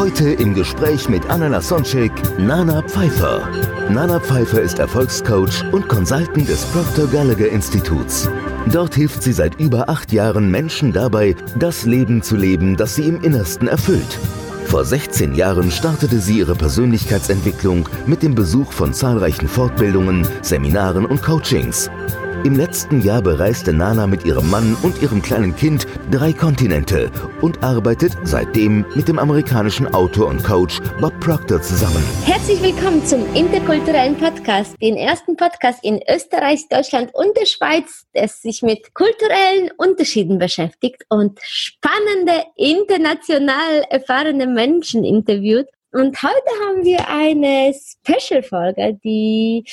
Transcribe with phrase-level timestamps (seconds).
[0.00, 3.46] Heute im Gespräch mit Anna Lasonczyk, Nana Pfeiffer.
[3.90, 8.26] Nana Pfeiffer ist Erfolgscoach und Consultant des Proctor Gallagher Instituts.
[8.72, 13.08] Dort hilft sie seit über acht Jahren Menschen dabei, das Leben zu leben, das sie
[13.08, 14.18] im Innersten erfüllt.
[14.64, 21.22] Vor 16 Jahren startete sie ihre Persönlichkeitsentwicklung mit dem Besuch von zahlreichen Fortbildungen, Seminaren und
[21.22, 21.90] Coachings.
[22.42, 27.10] Im letzten Jahr bereiste Nana mit ihrem Mann und ihrem kleinen Kind drei Kontinente
[27.42, 32.02] und arbeitet seitdem mit dem amerikanischen Autor und Coach Bob Proctor zusammen.
[32.24, 38.26] Herzlich willkommen zum interkulturellen Podcast, den ersten Podcast in Österreich, Deutschland und der Schweiz, der
[38.28, 45.66] sich mit kulturellen Unterschieden beschäftigt und spannende, international erfahrene Menschen interviewt.
[45.92, 49.64] Und heute haben wir eine Special-Folge, die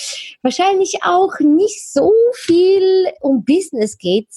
[0.42, 4.30] wahrscheinlich auch nicht so viel um Business geht,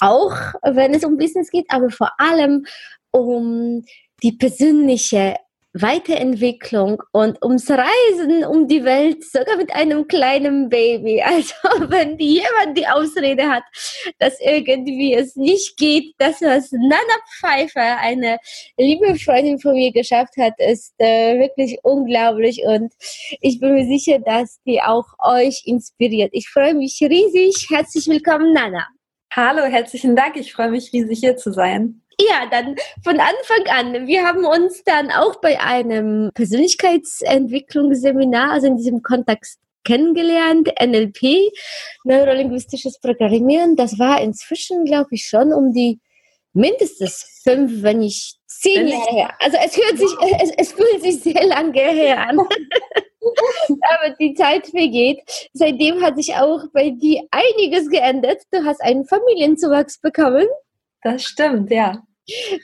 [0.00, 2.64] auch wenn es um Business geht, aber vor allem
[3.10, 3.84] um
[4.22, 5.36] die persönliche
[5.82, 11.22] Weiterentwicklung und ums Reisen um die Welt, sogar mit einem kleinen Baby.
[11.36, 11.54] Also
[11.90, 13.64] wenn jemand die Ausrede hat,
[14.18, 16.96] dass irgendwie es nicht geht, das, was Nana
[17.38, 18.38] Pfeiffer, eine
[18.78, 22.92] liebe Freundin von mir, geschafft hat, ist äh, wirklich unglaublich und
[23.40, 26.30] ich bin mir sicher, dass die auch euch inspiriert.
[26.32, 27.66] Ich freue mich riesig.
[27.70, 28.86] Herzlich willkommen, Nana.
[29.32, 30.36] Hallo, herzlichen Dank.
[30.36, 32.02] Ich freue mich riesig hier zu sein.
[32.18, 34.06] Ja, dann von Anfang an.
[34.06, 41.52] Wir haben uns dann auch bei einem Persönlichkeitsentwicklungsseminar, also in diesem Kontext kennengelernt, NLP,
[42.04, 43.76] neurolinguistisches Programmieren.
[43.76, 46.00] Das war inzwischen, glaube ich, schon um die
[46.54, 49.30] mindestens fünf, wenn nicht zehn Jahre her.
[49.38, 50.10] Also es hört sich,
[50.42, 52.38] es, es fühlt sich sehr lange her an.
[52.40, 55.20] Aber die Zeit vergeht.
[55.52, 58.42] Seitdem hat sich auch bei dir einiges geändert.
[58.50, 60.46] Du hast einen Familienzuwachs bekommen.
[61.06, 62.02] Das stimmt, ja.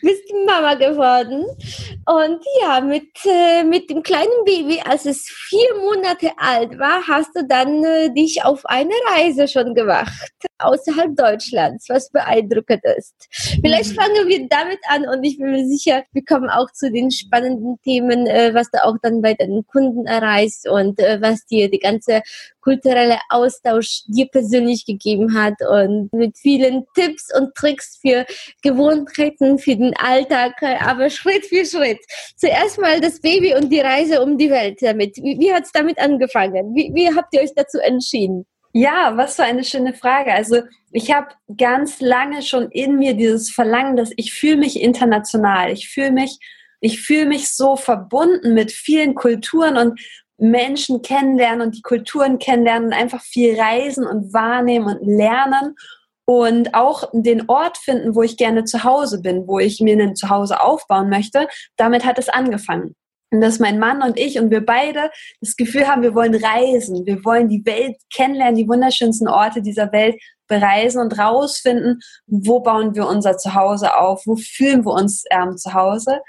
[0.03, 1.47] Bist Mama geworden.
[2.07, 7.31] Und ja, mit, äh, mit dem kleinen Baby, als es vier Monate alt war, hast
[7.35, 13.29] du dann äh, dich auf eine Reise schon gemacht, außerhalb Deutschlands, was beeindruckend ist.
[13.31, 17.11] Vielleicht fangen wir damit an und ich bin mir sicher, wir kommen auch zu den
[17.13, 21.71] spannenden Themen, äh, was du auch dann bei deinen Kunden erreichst und äh, was dir
[21.71, 22.23] die ganze
[22.63, 28.25] kulturelle Austausch dir persönlich gegeben hat und mit vielen Tipps und Tricks für
[28.63, 31.92] Gewohnheiten, für den Alltag, aber Schritt für Schritt.
[32.37, 35.17] Zuerst mal das Baby und die Reise um die Welt damit.
[35.17, 36.75] Wie, wie hat es damit angefangen?
[36.75, 38.47] Wie, wie habt ihr euch dazu entschieden?
[38.75, 40.33] Ja, was für eine schöne Frage.
[40.33, 45.71] Also ich habe ganz lange schon in mir dieses Verlangen, dass ich fühle mich international.
[45.71, 46.39] Ich fühle mich,
[46.81, 50.01] ich fühle mich so verbunden mit vielen Kulturen und
[50.39, 55.75] Menschen kennenlernen und die Kulturen kennenlernen und einfach viel reisen und wahrnehmen und lernen
[56.27, 60.17] und auch den Ort finden, wo ich gerne zu Hause bin, wo ich mir ein
[60.17, 61.49] Zuhause aufbauen möchte.
[61.77, 62.95] Damit hat es angefangen.
[63.33, 65.11] Und dass mein Mann und ich und wir beide
[65.41, 69.91] das Gefühl haben, wir wollen reisen, wir wollen die Welt kennenlernen, die wunderschönsten Orte dieser
[69.91, 75.57] Welt bereisen und rausfinden, wo bauen wir unser Zuhause auf, wo fühlen wir uns ähm,
[75.57, 76.21] zu Hause.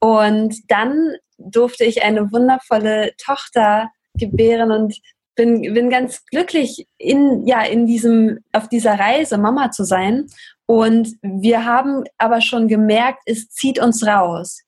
[0.00, 3.88] Und dann durfte ich eine wundervolle Tochter
[4.18, 4.98] gebären und
[5.40, 10.26] bin, bin ganz glücklich, in, ja, in diesem, auf dieser Reise Mama zu sein.
[10.66, 14.60] Und wir haben aber schon gemerkt, es zieht uns raus.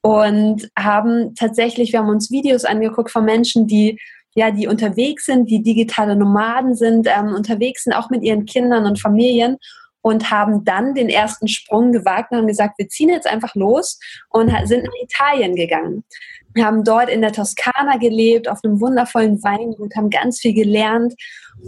[0.00, 3.98] Und haben tatsächlich, wir haben uns Videos angeguckt von Menschen, die
[4.36, 8.84] ja, die unterwegs sind, die digitale Nomaden sind, ähm, unterwegs sind, auch mit ihren Kindern
[8.84, 9.58] und Familien
[10.00, 14.00] und haben dann den ersten Sprung gewagt und haben gesagt, wir ziehen jetzt einfach los
[14.30, 16.02] und sind nach Italien gegangen.
[16.54, 21.14] Wir haben dort in der Toskana gelebt, auf einem wundervollen Weingut, haben ganz viel gelernt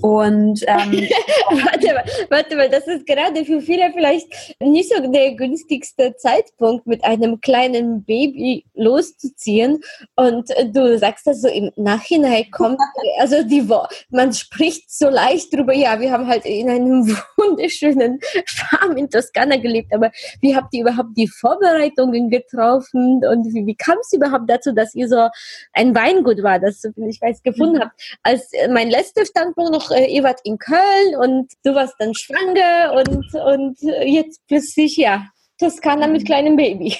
[0.03, 0.93] und ähm,
[1.51, 4.27] warte, mal, warte mal, das ist gerade für viele vielleicht
[4.61, 9.81] nicht so der günstigste Zeitpunkt, mit einem kleinen Baby loszuziehen.
[10.17, 12.81] Und du sagst das so im Nachhinein kommt,
[13.19, 13.67] also die
[14.11, 17.07] man spricht so leicht drüber, ja, wir haben halt in einem
[17.37, 20.11] wunderschönen Farm in Toskana gelebt, aber
[20.41, 24.95] wie habt ihr überhaupt die Vorbereitungen getroffen und wie, wie kam es überhaupt dazu, dass
[24.95, 25.29] ihr so
[25.73, 27.81] ein Weingut war, das ich weiß gefunden mhm.
[27.83, 28.19] habt?
[28.23, 32.93] Als mein letzter Standpunkt noch, äh, ihr wart in Köln und du warst dann schwanger
[32.95, 35.27] und, und jetzt plötzlich, ja,
[35.59, 36.97] Toskana mit kleinem Baby.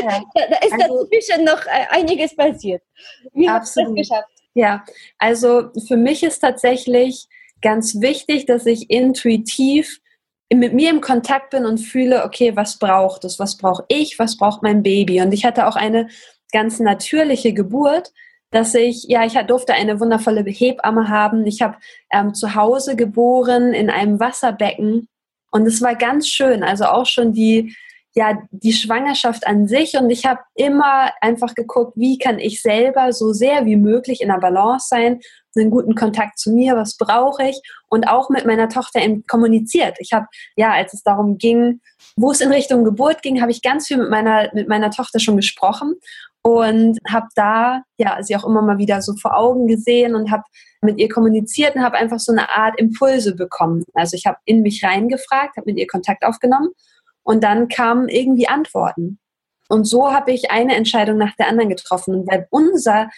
[0.00, 0.22] Ja.
[0.34, 2.82] da, ist also, dazwischen noch äh, einiges passiert.
[3.32, 4.28] Wie hast du das geschafft?
[4.54, 4.84] Ja,
[5.18, 7.28] also für mich ist tatsächlich
[7.60, 10.00] ganz wichtig, dass ich intuitiv
[10.52, 14.36] mit mir im Kontakt bin und fühle, okay, was braucht es, was brauche ich, was
[14.36, 15.20] braucht mein Baby.
[15.20, 16.08] Und ich hatte auch eine
[16.52, 18.12] ganz natürliche Geburt,
[18.50, 21.46] dass ich, ja, ich durfte eine wundervolle Hebamme haben.
[21.46, 21.76] Ich habe
[22.12, 25.08] ähm, zu Hause geboren in einem Wasserbecken
[25.50, 26.62] und es war ganz schön.
[26.62, 27.74] Also auch schon die,
[28.14, 33.12] ja, die Schwangerschaft an sich und ich habe immer einfach geguckt, wie kann ich selber
[33.12, 35.20] so sehr wie möglich in der Balance sein,
[35.54, 39.96] einen guten Kontakt zu mir, was brauche ich und auch mit meiner Tochter kommuniziert.
[40.00, 40.26] Ich habe,
[40.56, 41.80] ja, als es darum ging,
[42.16, 45.18] wo es in Richtung Geburt ging, habe ich ganz viel mit meiner, mit meiner Tochter
[45.18, 45.94] schon gesprochen
[46.46, 50.44] und habe da ja sie auch immer mal wieder so vor Augen gesehen und habe
[50.80, 53.82] mit ihr kommuniziert und habe einfach so eine Art Impulse bekommen.
[53.94, 56.68] Also ich habe in mich reingefragt, habe mit ihr Kontakt aufgenommen
[57.24, 59.18] und dann kamen irgendwie Antworten.
[59.68, 62.14] Und so habe ich eine Entscheidung nach der anderen getroffen.
[62.14, 63.10] Und weil unser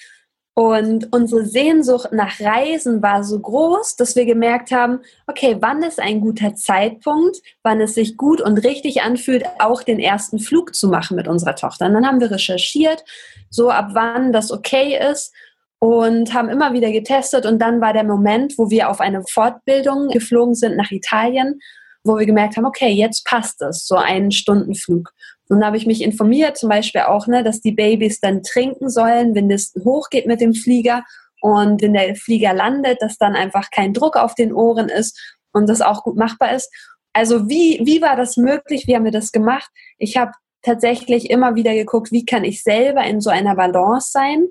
[0.59, 6.01] und unsere Sehnsucht nach Reisen war so groß, dass wir gemerkt haben, okay, wann ist
[6.01, 10.89] ein guter Zeitpunkt, wann es sich gut und richtig anfühlt, auch den ersten Flug zu
[10.89, 11.87] machen mit unserer Tochter.
[11.87, 13.05] Und dann haben wir recherchiert,
[13.51, 15.33] so ab wann das okay ist
[15.79, 17.47] und haben immer wieder getestet.
[17.47, 21.61] Und dann war der Moment, wo wir auf eine Fortbildung geflogen sind nach Italien,
[22.03, 25.13] wo wir gemerkt haben, okay, jetzt passt es, so einen Stundenflug.
[25.49, 28.91] Und da habe ich mich informiert, zum Beispiel auch, ne, dass die Babys dann trinken
[28.91, 31.05] sollen, wenn es hochgeht mit dem Flieger
[31.41, 35.19] und wenn der Flieger landet, dass dann einfach kein Druck auf den Ohren ist
[35.53, 36.71] und das auch gut machbar ist.
[37.13, 38.87] Also wie, wie war das möglich?
[38.87, 39.71] Wie haben wir das gemacht?
[39.97, 44.47] Ich habe tatsächlich immer wieder geguckt, wie kann ich selber in so einer Balance sein,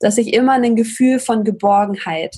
[0.00, 2.36] dass ich immer ein Gefühl von Geborgenheit,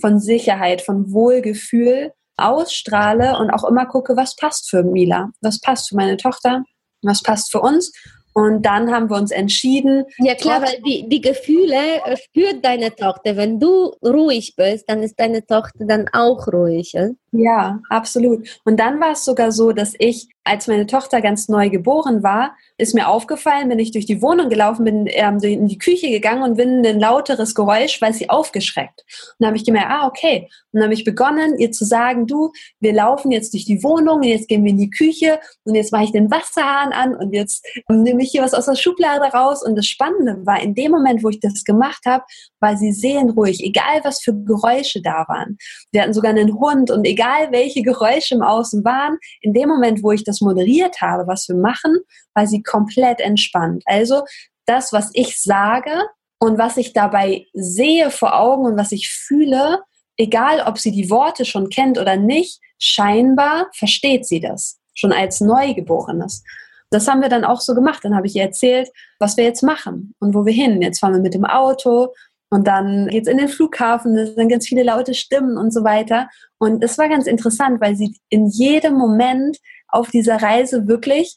[0.00, 5.88] von Sicherheit, von Wohlgefühl ausstrahle und auch immer gucke, was passt für Mila, was passt
[5.88, 6.64] für meine Tochter,
[7.02, 7.92] was passt für uns.
[8.34, 10.04] Und dann haben wir uns entschieden.
[10.18, 13.36] Ja klar, weil die, die Gefühle äh, spürt deine Tochter.
[13.36, 16.92] Wenn du ruhig bist, dann ist deine Tochter dann auch ruhig.
[16.92, 18.60] Ja, ja absolut.
[18.64, 22.56] Und dann war es sogar so, dass ich, als meine Tochter ganz neu geboren war,
[22.78, 26.42] ist mir aufgefallen, wenn ich durch die Wohnung gelaufen bin, ähm, in die Küche gegangen
[26.42, 29.04] und bin ein lauteres Geräusch, weil sie aufgeschreckt.
[29.32, 30.48] Und dann habe ich gemerkt, ah, okay.
[30.72, 34.18] Und dann habe ich begonnen, ihr zu sagen, du, wir laufen jetzt durch die Wohnung
[34.18, 37.34] und jetzt gehen wir in die Küche und jetzt mache ich den Wasserhahn an und
[37.34, 39.62] jetzt ähm, nehme ich hier was aus der Schublade raus.
[39.62, 42.24] Und das Spannende war, in dem Moment, wo ich das gemacht habe,
[42.60, 45.58] war sie seelenruhig, egal was für Geräusche da waren.
[45.92, 50.02] Wir hatten sogar einen Hund und egal welche Geräusche im Außen waren, in dem Moment,
[50.02, 51.96] wo ich das moderiert habe, was wir machen,
[52.34, 53.82] war sie komplett entspannt.
[53.86, 54.22] Also
[54.66, 55.92] das, was ich sage
[56.38, 59.80] und was ich dabei sehe vor Augen und was ich fühle,
[60.16, 65.40] egal ob sie die Worte schon kennt oder nicht, scheinbar versteht sie das, schon als
[65.40, 66.42] Neugeborenes.
[66.90, 68.02] Das haben wir dann auch so gemacht.
[68.02, 68.88] Dann habe ich ihr erzählt,
[69.18, 70.80] was wir jetzt machen und wo wir hin.
[70.80, 72.14] Jetzt fahren wir mit dem Auto
[72.50, 75.84] und dann geht es in den Flughafen, da sind ganz viele laute Stimmen und so
[75.84, 76.28] weiter.
[76.58, 79.58] Und es war ganz interessant, weil sie in jedem Moment
[79.88, 81.36] auf dieser Reise wirklich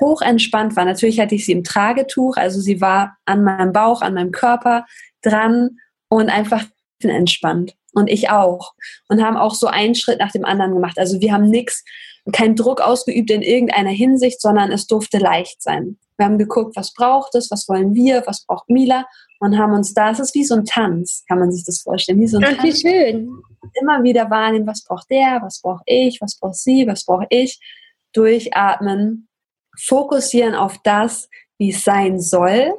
[0.00, 0.84] hochentspannt war.
[0.84, 4.86] Natürlich hatte ich sie im Tragetuch, also sie war an meinem Bauch, an meinem Körper
[5.22, 6.64] dran und einfach
[7.02, 7.74] entspannt.
[7.92, 8.72] Und ich auch.
[9.08, 10.98] Und haben auch so einen Schritt nach dem anderen gemacht.
[10.98, 11.82] Also wir haben nichts,
[12.32, 15.96] keinen Druck ausgeübt in irgendeiner Hinsicht, sondern es durfte leicht sein.
[16.18, 19.06] Wir haben geguckt, was braucht es, was wollen wir, was braucht Mila
[19.40, 22.20] und haben uns da, es ist wie so ein Tanz, kann man sich das vorstellen,
[22.20, 22.62] wie so ein Ach, Tanz.
[22.62, 23.42] Wie schön.
[23.80, 27.60] Immer wieder wahrnehmen, was braucht der, was brauche ich, was braucht sie, was brauche ich.
[28.12, 29.28] Durchatmen,
[29.78, 31.28] fokussieren auf das,
[31.58, 32.74] wie es sein soll.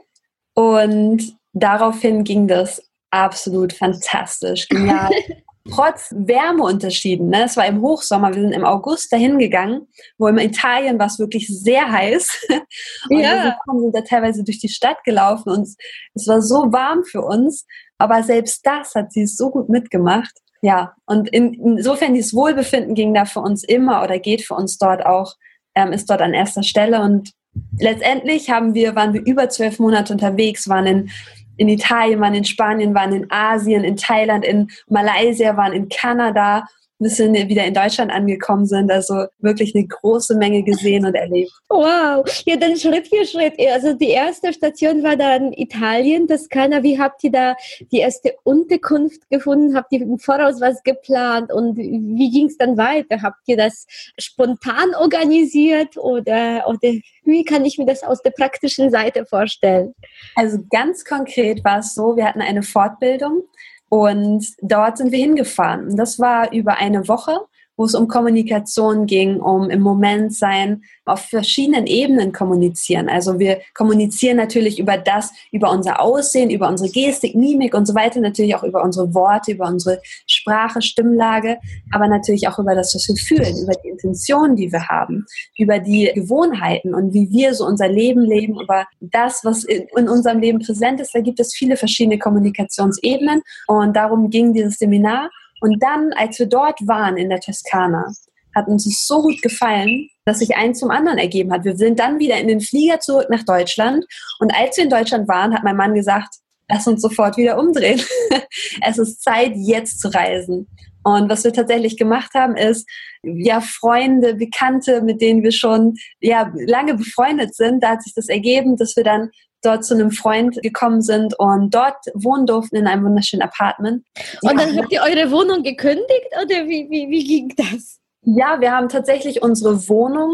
[0.53, 5.11] Und daraufhin ging das absolut fantastisch, genial.
[5.71, 7.43] Trotz Wärmeunterschieden, ne?
[7.45, 11.19] es war im Hochsommer, wir sind im August dahin gegangen, wo in Italien war es
[11.19, 12.47] wirklich sehr heiß.
[13.09, 13.57] Und ja.
[13.65, 15.67] wir sind da teilweise durch die Stadt gelaufen und
[16.13, 17.65] es war so warm für uns.
[17.97, 20.33] Aber selbst das hat sie so gut mitgemacht.
[20.61, 24.77] Ja, und in, insofern dieses Wohlbefinden ging da für uns immer oder geht für uns
[24.77, 25.35] dort auch
[25.77, 27.01] ähm, ist dort an erster Stelle.
[27.01, 27.31] Und
[27.79, 31.09] letztendlich haben wir, waren wir über zwölf Monate unterwegs, waren in,
[31.57, 36.67] in Italien, waren in Spanien, waren in Asien, in Thailand, in Malaysia, waren in Kanada
[36.99, 38.91] bis wir wieder in Deutschland angekommen sind.
[38.91, 41.51] Also wirklich eine große Menge gesehen und erlebt.
[41.69, 43.53] Wow, ja, dann Schritt für Schritt.
[43.71, 46.83] Also die erste Station war dann Italien, Toskana.
[46.83, 47.55] Wie habt ihr da
[47.91, 49.75] die erste Unterkunft gefunden?
[49.75, 53.21] Habt ihr im Voraus was geplant und wie ging es dann weiter?
[53.21, 53.85] Habt ihr das
[54.17, 59.93] spontan organisiert oder, oder wie kann ich mir das aus der praktischen Seite vorstellen?
[60.35, 63.43] Also ganz konkret war es so, wir hatten eine Fortbildung
[63.89, 65.95] und dort sind wir hingefahren.
[65.95, 67.39] Das war über eine Woche.
[67.77, 73.07] Wo es um Kommunikation ging, um im Moment sein, auf verschiedenen Ebenen kommunizieren.
[73.07, 77.95] Also wir kommunizieren natürlich über das, über unser Aussehen, über unsere Gestik, Mimik und so
[77.95, 81.57] weiter, natürlich auch über unsere Worte, über unsere Sprache, Stimmlage,
[81.91, 85.25] aber natürlich auch über das, was wir fühlen, über die Intentionen, die wir haben,
[85.57, 90.39] über die Gewohnheiten und wie wir so unser Leben leben, über das, was in, unserem
[90.39, 91.13] Leben präsent ist.
[91.13, 95.29] Da gibt es viele verschiedene Kommunikationsebenen und darum ging dieses Seminar.
[95.61, 98.11] Und dann, als wir dort waren in der Toskana,
[98.55, 101.63] hat uns es so gut gefallen, dass sich eins zum anderen ergeben hat.
[101.63, 104.05] Wir sind dann wieder in den Flieger zurück nach Deutschland.
[104.39, 106.35] Und als wir in Deutschland waren, hat mein Mann gesagt,
[106.69, 108.01] lass uns sofort wieder umdrehen.
[108.81, 110.67] es ist Zeit, jetzt zu reisen.
[111.03, 112.89] Und was wir tatsächlich gemacht haben, ist,
[113.23, 118.27] ja, Freunde, Bekannte, mit denen wir schon ja, lange befreundet sind, da hat sich das
[118.27, 119.29] ergeben, dass wir dann
[119.63, 124.05] dort zu einem Freund gekommen sind und dort wohnen durften in einem wunderschönen Apartment.
[124.41, 127.99] Und dann habt ihr eure Wohnung gekündigt oder wie, wie, wie ging das?
[128.21, 130.31] Ja, wir haben tatsächlich unsere Wohnung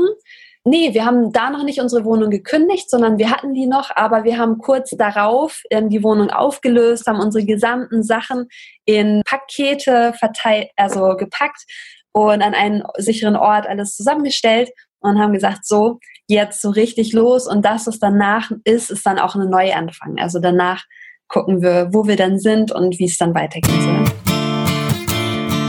[0.66, 4.24] Nee, wir haben da noch nicht unsere Wohnung gekündigt, sondern wir hatten die noch, aber
[4.24, 8.48] wir haben kurz darauf ähm, die Wohnung aufgelöst, haben unsere gesamten Sachen
[8.86, 11.66] in Pakete verteilt, also gepackt
[12.14, 14.70] und an einen sicheren Ort alles zusammengestellt
[15.04, 19.20] und haben gesagt, so, jetzt so richtig los und das, was danach ist, ist dann
[19.20, 20.16] auch ein Neuanfang.
[20.20, 20.84] Also danach
[21.28, 24.06] gucken wir, wo wir dann sind und wie es dann weitergehen soll.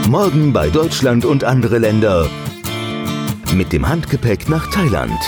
[0.09, 2.29] Morgen bei Deutschland und andere Länder
[3.53, 5.19] mit dem Handgepäck nach Thailand.